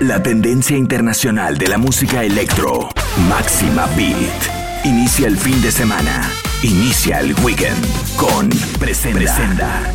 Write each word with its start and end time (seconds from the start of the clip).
La 0.00 0.22
tendencia 0.22 0.76
internacional 0.76 1.56
de 1.56 1.68
la 1.68 1.78
música 1.78 2.24
electro. 2.24 2.88
Máxima 3.28 3.86
Beat. 3.96 4.84
Inicia 4.84 5.28
el 5.28 5.36
fin 5.36 5.62
de 5.62 5.70
semana. 5.70 6.28
Inicia 6.62 7.20
el 7.20 7.34
weekend 7.42 7.86
con 8.16 8.50
Presenda. 8.80 9.18
Presenda. 9.18 9.92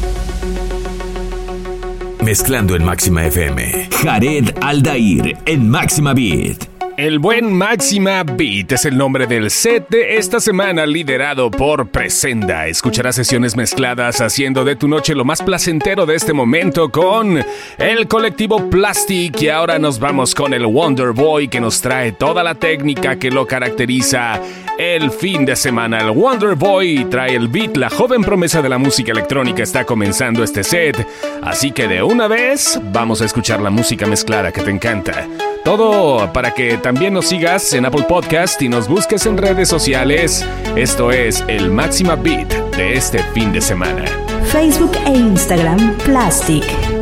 Mezclando 2.23 2.75
en 2.75 2.85
Máxima 2.85 3.25
FM. 3.25 3.89
Jared 4.01 4.55
Aldair 4.61 5.37
en 5.45 5.69
Máxima 5.69 6.13
Beat. 6.13 6.78
El 6.99 7.19
buen 7.19 7.53
Máxima 7.53 8.25
Beat 8.25 8.73
es 8.73 8.83
el 8.83 8.97
nombre 8.97 9.25
del 9.25 9.49
set 9.51 9.87
de 9.87 10.17
esta 10.17 10.41
semana 10.41 10.85
liderado 10.85 11.49
por 11.49 11.87
Presenda. 11.87 12.67
Escucharás 12.67 13.15
sesiones 13.15 13.55
mezcladas 13.55 14.19
haciendo 14.19 14.65
de 14.65 14.75
tu 14.75 14.89
noche 14.89 15.15
lo 15.15 15.23
más 15.23 15.41
placentero 15.41 16.05
de 16.05 16.15
este 16.15 16.33
momento 16.33 16.89
con 16.89 17.41
el 17.77 18.07
colectivo 18.09 18.69
Plastic 18.69 19.41
y 19.41 19.47
ahora 19.47 19.79
nos 19.79 19.97
vamos 19.97 20.35
con 20.35 20.53
el 20.53 20.65
Wonder 20.65 21.13
Boy 21.13 21.47
que 21.47 21.61
nos 21.61 21.79
trae 21.79 22.11
toda 22.11 22.43
la 22.43 22.55
técnica 22.55 23.15
que 23.15 23.31
lo 23.31 23.47
caracteriza 23.47 24.41
el 24.77 25.09
fin 25.09 25.45
de 25.45 25.55
semana. 25.55 25.99
El 25.99 26.11
Wonder 26.11 26.55
Boy 26.55 27.05
trae 27.05 27.33
el 27.33 27.47
beat, 27.47 27.77
la 27.77 27.89
joven 27.89 28.23
promesa 28.23 28.61
de 28.61 28.67
la 28.67 28.77
música 28.77 29.13
electrónica 29.13 29.63
está 29.63 29.85
comenzando 29.85 30.43
este 30.43 30.65
set, 30.65 31.07
así 31.43 31.71
que 31.71 31.87
de 31.87 32.03
una 32.03 32.27
vez 32.27 32.77
vamos 32.91 33.21
a 33.21 33.25
escuchar 33.25 33.61
la 33.61 33.69
música 33.69 34.05
mezclada 34.05 34.51
que 34.51 34.63
te 34.63 34.71
encanta. 34.71 35.29
Todo 35.69 36.33
para 36.33 36.51
que 36.55 36.79
también 36.79 37.13
nos 37.13 37.27
sigas 37.27 37.73
en 37.73 37.85
Apple 37.85 38.05
Podcast 38.09 38.59
y 38.63 38.69
nos 38.69 38.87
busques 38.87 39.27
en 39.27 39.37
redes 39.37 39.69
sociales. 39.69 40.43
Esto 40.75 41.11
es 41.11 41.43
el 41.47 41.69
Máxima 41.69 42.15
Beat 42.15 42.51
de 42.75 42.93
este 42.93 43.19
fin 43.35 43.53
de 43.53 43.61
semana. 43.61 44.03
Facebook 44.51 44.93
e 45.05 45.11
Instagram 45.11 45.95
Plastic. 45.97 46.98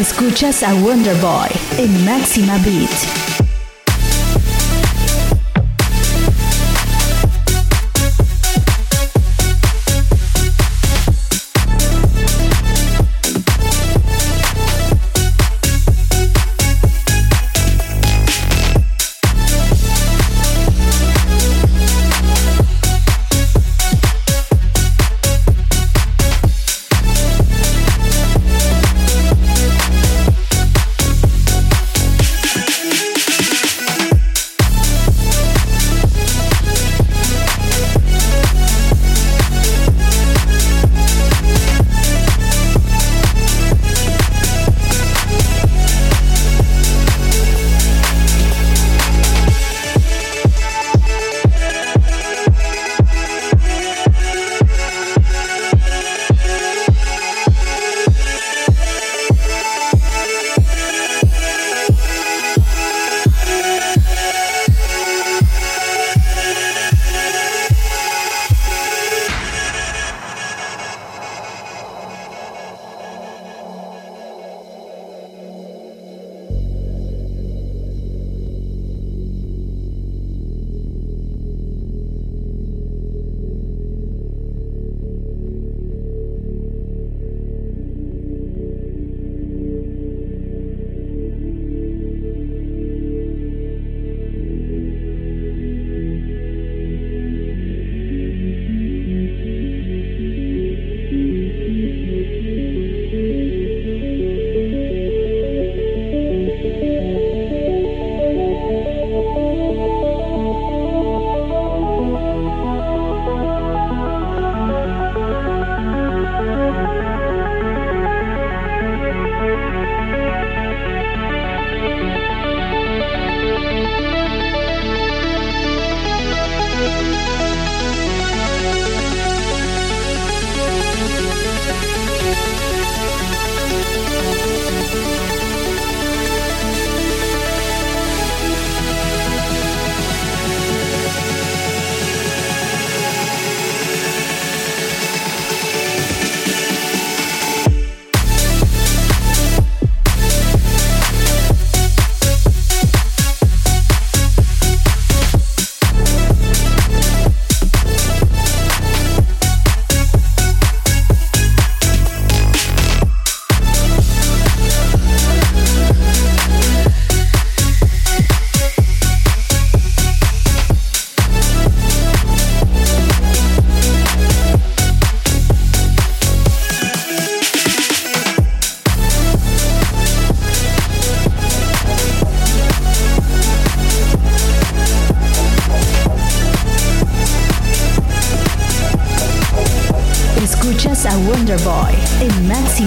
Escuchas 0.00 0.62
a 0.62 0.74
Wonderboy 0.76 1.50
en 1.76 2.06
Máxima 2.06 2.56
Beat. 2.64 3.39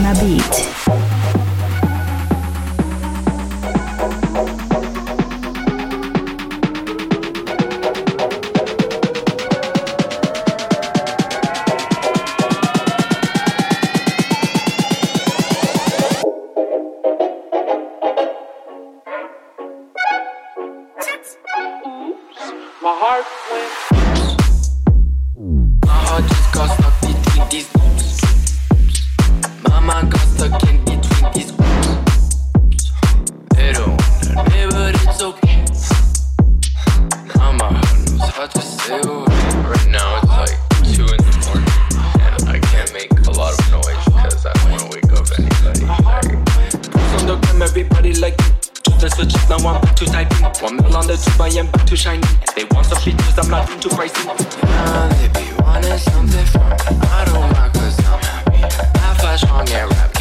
My 0.01 0.11
Beat. 0.19 0.62
now 49.49 49.57
I'm 49.57 49.81
back 49.81 49.95
to 49.95 50.05
typing. 50.05 50.43
One 50.61 50.77
mil 50.77 50.95
on 50.95 51.07
the 51.07 51.17
tube, 51.17 51.39
I 51.39 51.47
am 51.59 51.67
back 51.71 51.85
to 51.87 51.95
shining. 51.95 52.27
They 52.55 52.65
want 52.71 52.87
some 52.87 52.99
features, 52.99 53.37
I'm 53.37 53.49
not 53.49 53.69
into 53.71 53.89
pricing. 53.89 54.27
Now 54.27 55.07
they 55.09 55.27
be 55.29 55.53
wanting 55.61 55.97
something 55.97 56.45
from 56.47 56.69
me. 56.69 56.77
I 57.11 57.25
don't 57.25 57.51
mind, 57.53 57.73
cause 57.73 57.99
I'm 58.05 58.21
happy. 58.21 58.63
I 58.99 59.13
flash 59.19 59.43
on 59.45 59.65
rap. 59.65 60.12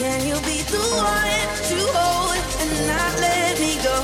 Can 0.00 0.26
you 0.26 0.34
be 0.48 0.62
the 0.62 0.80
one 0.96 1.48
to 1.68 1.78
hold 1.92 2.40
and 2.62 2.72
not 2.88 3.20
let 3.20 3.60
me 3.60 3.76
go? 3.84 3.96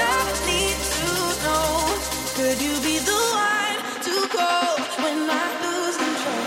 I 0.00 0.24
need 0.48 0.78
to 0.96 1.08
know. 1.44 2.00
Could 2.36 2.58
you 2.58 2.80
be 2.80 2.96
the 3.04 3.20
one 3.36 3.78
to 4.06 4.14
call 4.32 4.78
when 5.04 5.28
I 5.28 5.44
lose 5.60 5.96
control? 5.98 6.44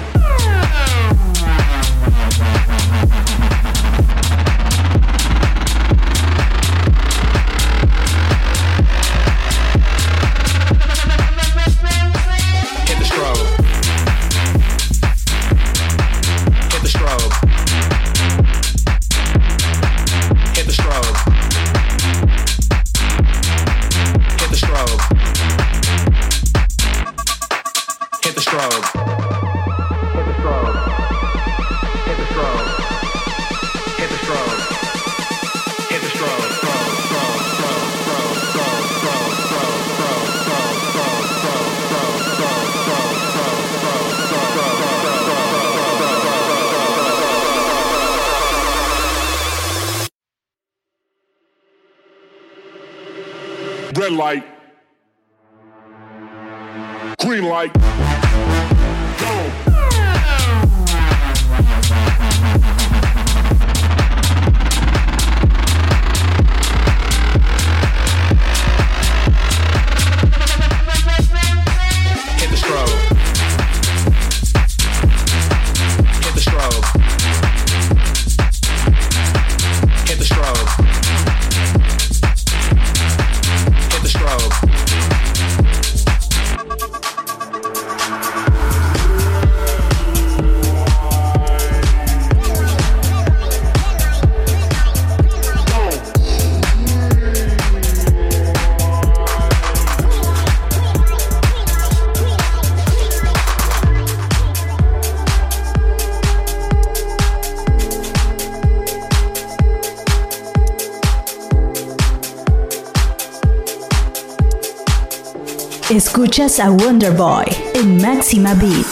Escuchas 116.41 116.59
a 116.65 116.71
Wonderboy 116.71 117.45
en 117.75 117.97
Máxima 118.01 118.55
Beat. 118.55 118.90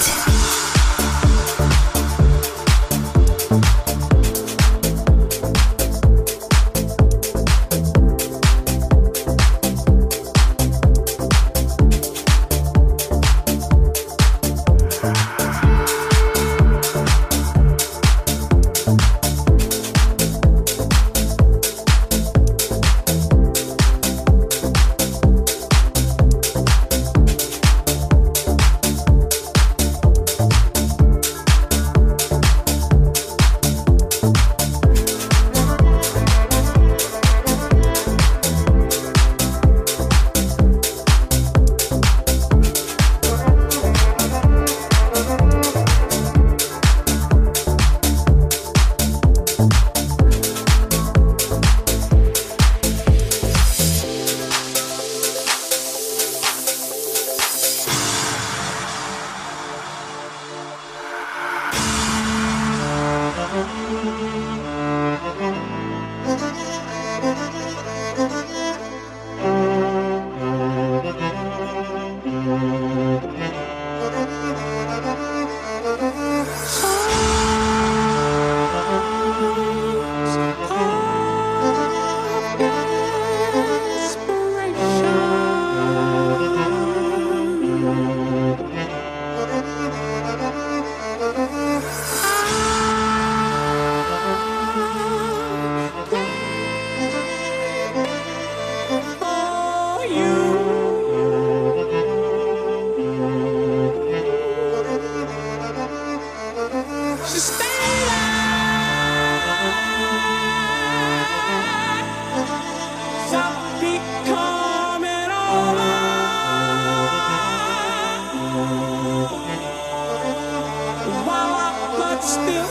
still, 122.22 122.70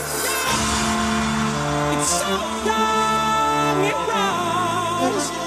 it's 1.93 2.09
so 2.09 2.29
young 2.65 3.85
it 3.85 3.95
runs. 4.07 5.38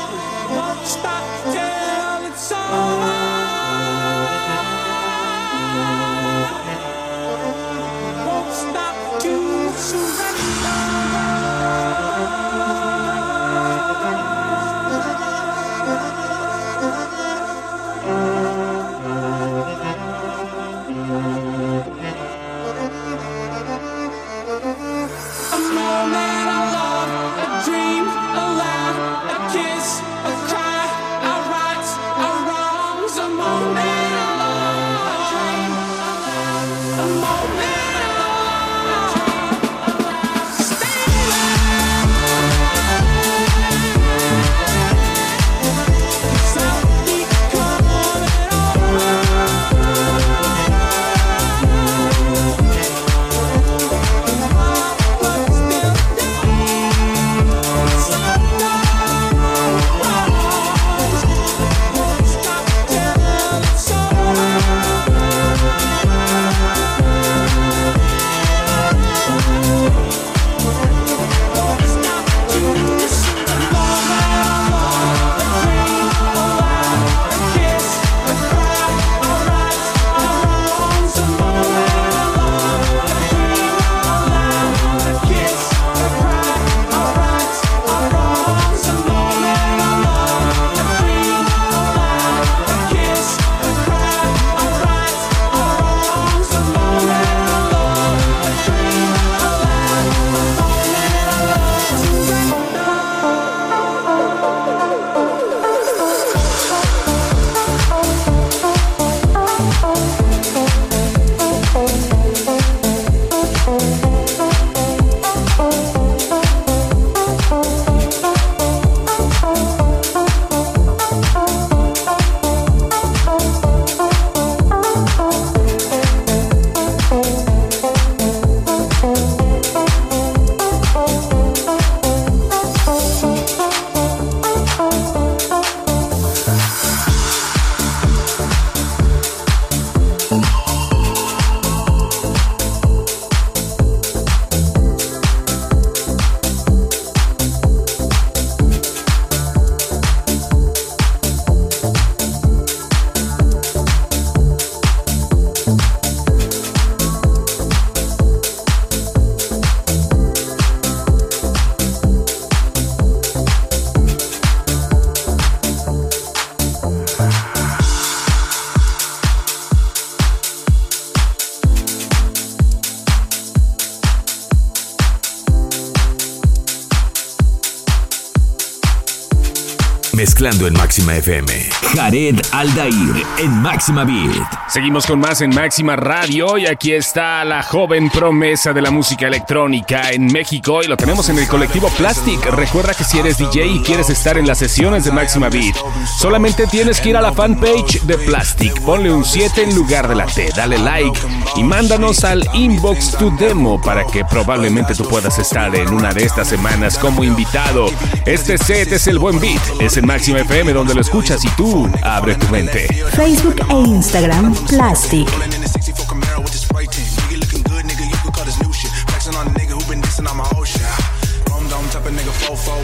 Mezclando 180.22 180.68
en 180.68 180.74
Máxima 180.74 181.16
FM. 181.16 181.52
Jared 181.96 182.40
Aldair 182.52 183.26
en 183.38 183.60
Máxima 183.60 184.04
Beat. 184.04 184.70
Seguimos 184.70 185.04
con 185.04 185.18
más 185.18 185.40
en 185.40 185.50
Máxima 185.50 185.96
Radio 185.96 186.56
y 186.58 186.66
aquí 186.66 186.92
está 186.92 187.44
la 187.44 187.64
joven 187.64 188.08
promesa 188.08 188.72
de 188.72 188.82
la 188.82 188.92
música 188.92 189.26
electrónica 189.26 190.12
en 190.12 190.26
México 190.26 190.80
y 190.84 190.86
lo 190.86 190.96
tenemos 190.96 191.28
en 191.28 191.40
el 191.40 191.48
colectivo 191.48 191.88
Plastic. 191.98 192.40
Recuerda 192.52 192.94
que 192.94 193.02
si 193.02 193.18
eres 193.18 193.36
DJ 193.36 193.66
y 193.66 193.80
quieres 193.80 194.10
estar 194.10 194.38
en 194.38 194.46
las 194.46 194.58
sesiones 194.58 195.04
de 195.04 195.10
Máxima 195.10 195.48
Beat, 195.48 195.74
solamente 196.20 196.68
tienes 196.68 197.00
que 197.00 197.08
ir 197.10 197.16
a 197.16 197.20
la 197.20 197.32
fanpage 197.32 198.02
de 198.02 198.16
Plastic. 198.18 198.80
Ponle 198.82 199.12
un 199.12 199.24
7 199.24 199.64
en 199.64 199.74
lugar 199.74 200.06
de 200.06 200.14
la 200.14 200.26
T, 200.26 200.50
dale 200.56 200.78
like 200.78 201.18
y 201.56 201.64
mándanos 201.64 202.22
al 202.22 202.48
inbox 202.54 203.18
tu 203.18 203.36
demo 203.38 203.80
para 203.82 204.06
que 204.06 204.24
probablemente 204.24 204.94
tú 204.94 205.02
puedas 205.08 205.36
estar 205.40 205.74
en 205.74 205.92
una 205.92 206.12
de 206.14 206.22
estas 206.22 206.46
semanas 206.46 206.96
como 206.96 207.24
invitado. 207.24 207.86
Este 208.24 208.56
set 208.56 208.92
es 208.92 209.08
el 209.08 209.18
buen 209.18 209.40
beat, 209.40 209.60
es 209.80 209.96
en 209.96 210.11
Máxima 210.12 210.40
FM 210.40 210.74
donde 210.74 210.94
lo 210.94 211.00
escuchas 211.00 211.42
y 211.42 211.48
tú 211.56 211.90
abre 212.02 212.34
tu 212.34 212.46
mente. 212.48 212.86
Facebook 213.16 213.56
e 213.70 213.72
Instagram 213.72 214.54
Plastic. 214.66 215.26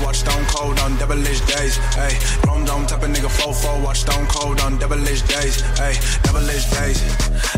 watch 0.02 0.16
Stone 0.16 0.44
Cold 0.46 0.78
on 0.80 0.96
devilish 0.96 1.40
days. 1.40 1.76
Hey, 1.94 2.16
Rome 2.46 2.64
Dome 2.64 2.86
type 2.86 3.02
of 3.02 3.10
nigga 3.10 3.28
fofo, 3.28 3.84
watch 3.84 3.98
Stone 3.98 4.26
Cold 4.28 4.60
on 4.62 4.78
devilish 4.78 5.20
days. 5.28 5.60
Hey, 5.76 5.94
devilish 6.22 6.64
days, 6.70 6.98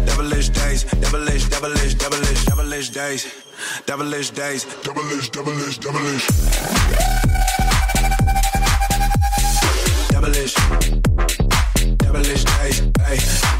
devilish 0.05 0.49
days, 0.49 0.83
devilish, 0.99 1.45
devilish, 1.49 1.95
devilish, 1.95 2.45
devilish 2.45 2.91
days, 2.91 3.45
devilish 3.87 4.31
days, 4.31 4.65
devilish, 4.83 5.31
devilish, 5.31 5.79
devilish. 5.79 7.50
Devilish, 10.21 10.55
devilish 11.97 12.45
days. 12.45 12.83
Hey. 13.01 13.60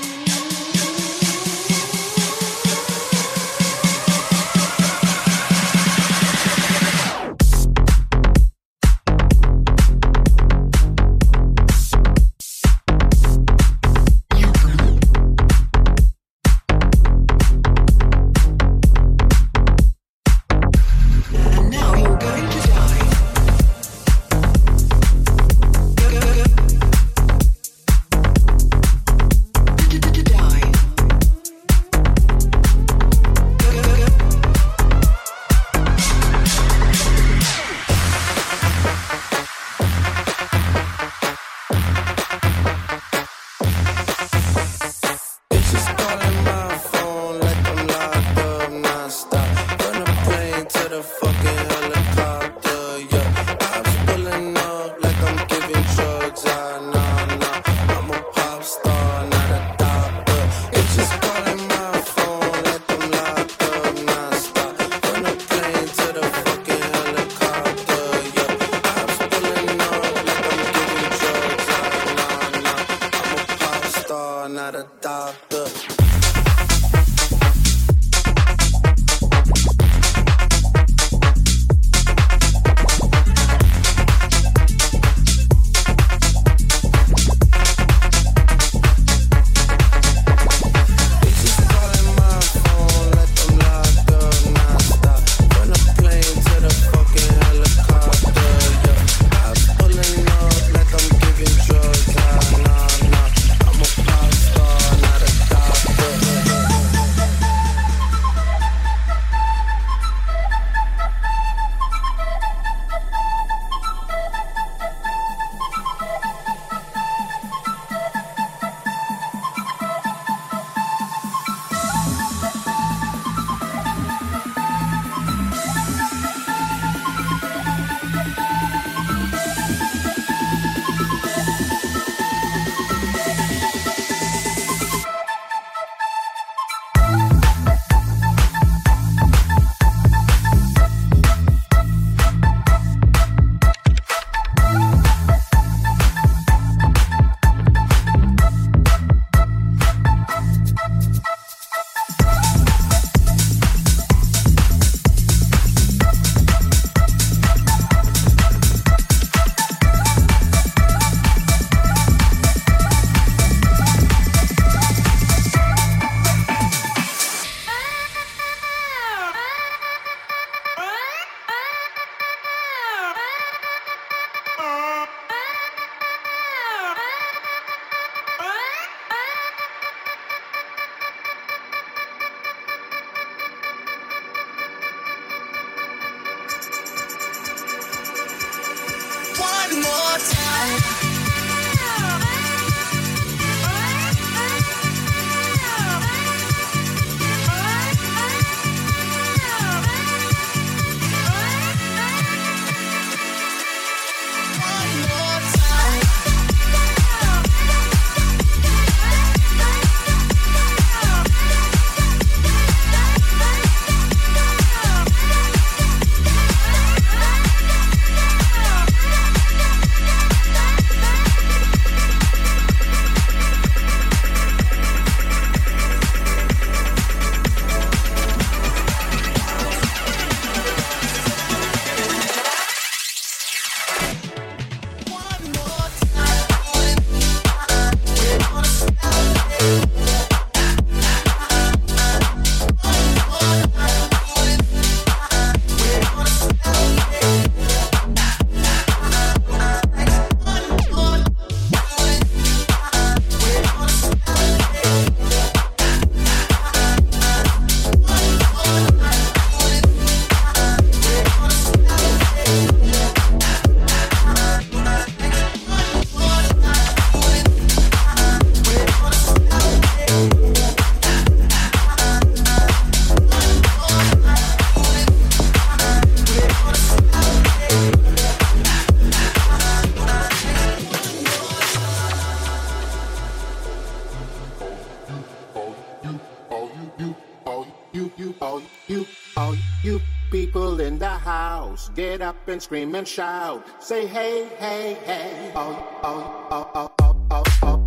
Get 291.89 292.21
up 292.21 292.47
and 292.47 292.61
scream 292.61 292.95
and 292.95 293.07
shout. 293.07 293.65
Say 293.83 294.05
hey, 294.05 294.47
hey, 294.59 294.97
hey. 295.05 295.51
Oh, 295.55 295.87
oh, 296.03 296.47
oh, 296.51 296.71
oh, 296.75 296.91
oh, 296.99 297.15
oh, 297.31 297.43
oh, 297.63 297.80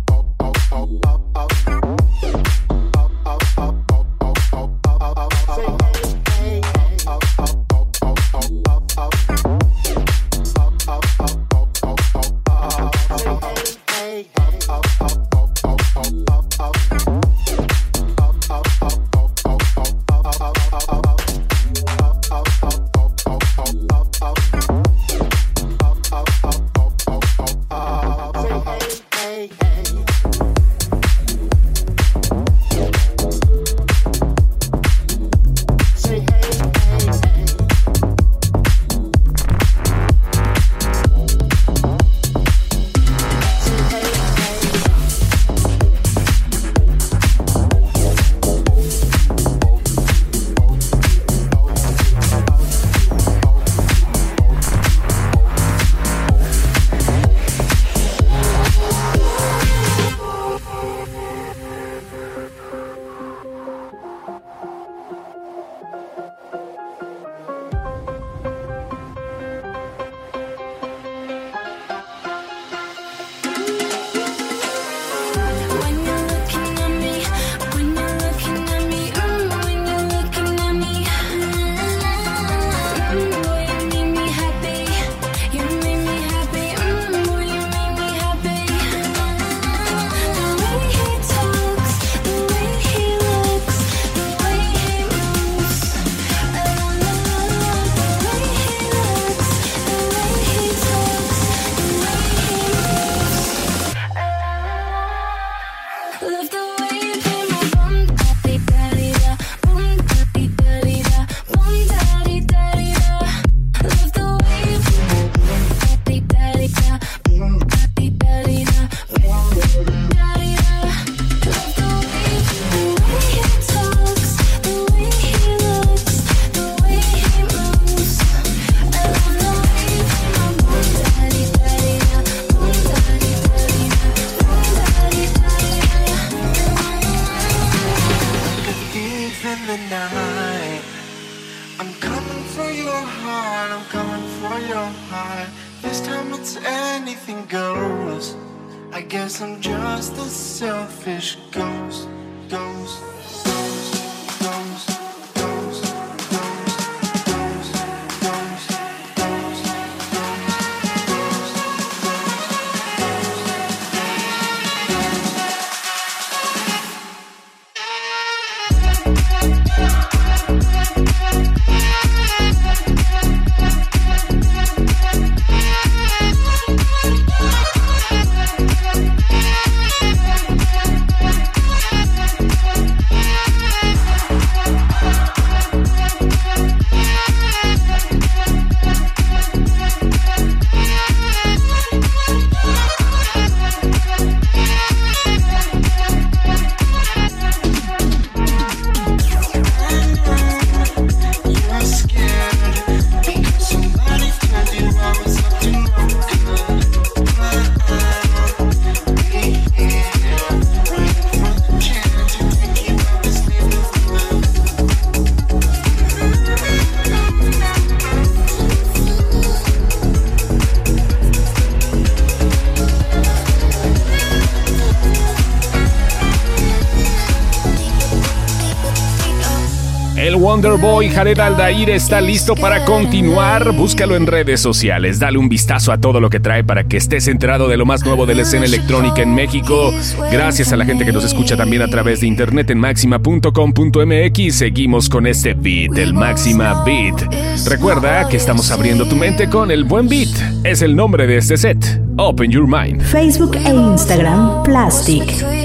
Wonderboy 230.55 231.09
Jared 231.09 231.37
Aldair 231.37 231.89
está 231.89 232.21
listo 232.21 232.55
para 232.55 232.85
continuar. 232.85 233.73
Búscalo 233.73 234.15
en 234.15 234.25
redes 234.25 234.61
sociales, 234.61 235.19
dale 235.19 235.37
un 235.37 235.49
vistazo 235.49 235.91
a 235.91 235.97
todo 235.97 236.21
lo 236.21 236.29
que 236.29 236.39
trae 236.39 236.63
para 236.63 236.85
que 236.85 236.95
estés 236.95 237.27
enterado 237.27 237.67
de 237.67 237.75
lo 237.75 237.85
más 237.85 238.05
nuevo 238.05 238.25
de 238.25 238.35
la 238.35 238.43
escena 238.43 238.63
electrónica 238.63 239.21
en 239.21 239.35
México. 239.35 239.91
Gracias 240.31 240.71
a 240.71 240.77
la 240.77 240.85
gente 240.85 241.03
que 241.03 241.11
nos 241.11 241.25
escucha 241.25 241.57
también 241.57 241.81
a 241.81 241.89
través 241.89 242.21
de 242.21 242.27
internet 242.27 242.69
en 242.69 242.79
máxima.com.mx. 242.79 244.55
Seguimos 244.55 245.09
con 245.09 245.27
este 245.27 245.55
beat, 245.55 245.97
el 245.97 246.13
Máxima 246.13 246.85
Beat. 246.85 247.67
Recuerda 247.67 248.29
que 248.29 248.37
estamos 248.37 248.71
abriendo 248.71 249.05
tu 249.05 249.17
mente 249.17 249.49
con 249.49 249.71
el 249.71 249.83
buen 249.83 250.07
beat. 250.07 250.29
Es 250.63 250.81
el 250.81 250.95
nombre 250.95 251.27
de 251.27 251.35
este 251.35 251.57
set. 251.57 252.01
Open 252.15 252.49
Your 252.49 252.65
Mind. 252.65 253.01
Facebook 253.01 253.57
e 253.57 253.73
Instagram, 253.73 254.63
Plastic. 254.63 255.64